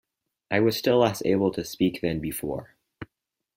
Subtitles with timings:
[0.49, 2.71] I was still less able to speak than before.